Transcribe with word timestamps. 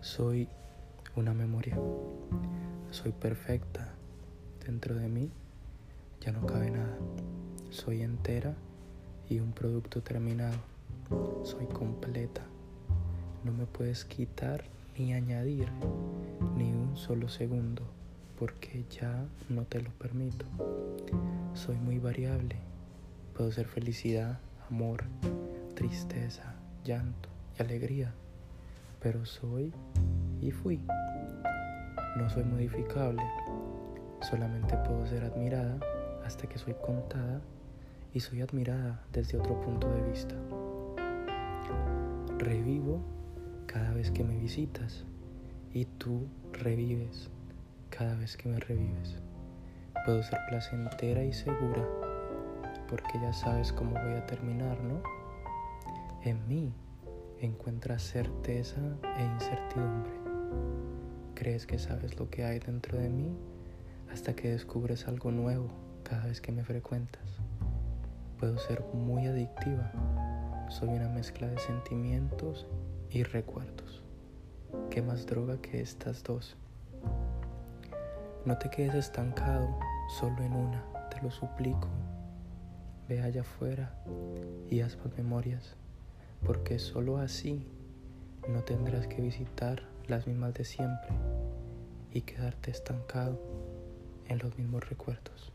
Soy 0.00 0.48
una 1.14 1.34
memoria. 1.34 1.78
Soy 2.90 3.12
perfecta. 3.12 3.92
Dentro 4.64 4.94
de 4.94 5.08
mí 5.08 5.30
ya 6.22 6.32
no 6.32 6.46
cabe 6.46 6.70
nada. 6.70 6.96
Soy 7.68 8.00
entera 8.00 8.54
y 9.28 9.40
un 9.40 9.52
producto 9.52 10.02
terminado. 10.02 10.56
Soy 11.42 11.66
completa. 11.66 12.40
No 13.44 13.52
me 13.52 13.66
puedes 13.66 14.06
quitar 14.06 14.64
ni 14.96 15.12
añadir 15.12 15.68
ni 16.56 16.72
un 16.72 16.96
solo 16.96 17.28
segundo 17.28 17.82
porque 18.38 18.86
ya 18.88 19.26
no 19.50 19.64
te 19.64 19.82
lo 19.82 19.90
permito. 19.90 20.46
Soy 21.52 21.76
muy 21.76 21.98
variable. 21.98 22.56
Puedo 23.36 23.52
ser 23.52 23.66
felicidad, 23.66 24.40
amor, 24.70 25.04
tristeza, 25.74 26.54
llanto 26.84 27.28
y 27.58 27.62
alegría 27.62 28.14
pero 29.00 29.24
soy 29.24 29.72
y 30.40 30.50
fui. 30.50 30.80
No 32.16 32.28
soy 32.28 32.44
modificable, 32.44 33.22
solamente 34.20 34.76
puedo 34.78 35.06
ser 35.06 35.24
admirada 35.24 35.78
hasta 36.24 36.46
que 36.48 36.58
soy 36.58 36.74
contada 36.74 37.40
y 38.12 38.20
soy 38.20 38.42
admirada 38.42 39.02
desde 39.12 39.38
otro 39.38 39.60
punto 39.60 39.88
de 39.88 40.02
vista. 40.02 40.34
Revivo 42.38 43.00
cada 43.66 43.92
vez 43.92 44.10
que 44.10 44.24
me 44.24 44.36
visitas 44.36 45.04
y 45.72 45.84
tú 45.84 46.26
revives 46.52 47.30
cada 47.90 48.16
vez 48.16 48.36
que 48.36 48.48
me 48.48 48.58
revives. 48.60 49.18
Puedo 50.04 50.22
ser 50.22 50.38
placentera 50.48 51.22
y 51.22 51.32
segura 51.32 51.86
porque 52.88 53.20
ya 53.20 53.32
sabes 53.32 53.72
cómo 53.72 53.92
voy 53.92 54.14
a 54.14 54.26
terminar, 54.26 54.80
¿no? 54.82 55.00
En 56.22 56.46
mí 56.48 56.72
encuentras 57.40 58.02
certeza 58.02 58.80
e 59.16 59.24
incertidumbre. 59.24 60.12
Crees 61.34 61.66
que 61.66 61.78
sabes 61.78 62.18
lo 62.18 62.28
que 62.28 62.44
hay 62.44 62.58
dentro 62.58 62.98
de 62.98 63.08
mí 63.08 63.34
hasta 64.12 64.34
que 64.34 64.50
descubres 64.50 65.08
algo 65.08 65.30
nuevo 65.30 65.68
cada 66.02 66.26
vez 66.26 66.40
que 66.40 66.52
me 66.52 66.64
frecuentas. 66.64 67.22
Puedo 68.38 68.58
ser 68.58 68.84
muy 68.92 69.26
adictiva. 69.26 69.90
Soy 70.68 70.90
una 70.90 71.08
mezcla 71.08 71.46
de 71.46 71.58
sentimientos 71.58 72.66
y 73.10 73.22
recuerdos. 73.22 74.02
¿Qué 74.90 75.02
más 75.02 75.26
droga 75.26 75.60
que 75.60 75.80
estas 75.80 76.22
dos? 76.22 76.56
No 78.44 78.58
te 78.58 78.68
quedes 78.70 78.94
estancado 78.94 79.78
solo 80.18 80.42
en 80.42 80.52
una, 80.52 80.84
te 81.10 81.22
lo 81.22 81.30
suplico. 81.30 81.88
Ve 83.08 83.22
allá 83.22 83.40
afuera 83.40 83.94
y 84.68 84.80
haz 84.80 84.96
más 84.98 85.16
memorias 85.16 85.76
porque 86.44 86.78
solo 86.78 87.18
así 87.18 87.66
no 88.48 88.62
tendrás 88.62 89.06
que 89.06 89.20
visitar 89.20 89.82
las 90.08 90.26
mismas 90.26 90.54
de 90.54 90.64
siempre 90.64 91.10
y 92.12 92.22
quedarte 92.22 92.70
estancado 92.70 93.40
en 94.26 94.38
los 94.38 94.56
mismos 94.58 94.88
recuerdos. 94.88 95.52